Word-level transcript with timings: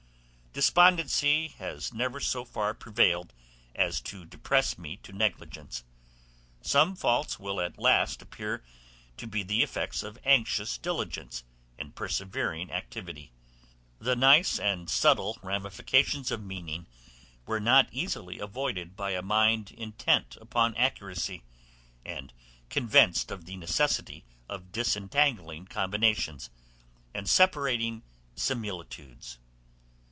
Despondency 0.53 1.47
has 1.59 1.93
never 1.93 2.19
so 2.19 2.43
far 2.43 2.73
prevailed 2.73 3.31
as 3.73 4.01
to 4.01 4.25
depress 4.25 4.77
me 4.77 4.97
to 4.97 5.13
negligence; 5.13 5.85
some 6.61 6.93
faults 6.93 7.39
will 7.39 7.61
at 7.61 7.79
last 7.79 8.21
appear 8.21 8.61
to 9.15 9.25
be 9.27 9.43
the 9.43 9.63
effects 9.63 10.03
of 10.03 10.19
anxious 10.25 10.77
diligence 10.77 11.45
and 11.77 11.95
persevering 11.95 12.69
activity. 12.69 13.31
The 13.97 14.17
nice 14.17 14.59
and 14.59 14.89
subtle 14.89 15.37
ramifications 15.41 16.31
of 16.31 16.43
meaning 16.43 16.85
were 17.45 17.61
not 17.61 17.87
easily 17.93 18.39
avoided 18.39 18.93
by 18.97 19.11
a 19.11 19.21
mind 19.21 19.71
intent 19.71 20.35
upon 20.41 20.75
accuracy, 20.75 21.43
and 22.05 22.33
convinced 22.69 23.31
of 23.31 23.45
the 23.45 23.55
necessity 23.55 24.25
of 24.49 24.73
disentangling 24.73 25.67
combinations, 25.67 26.49
and 27.13 27.29
separating 27.29 28.03
similitudes. 28.35 29.37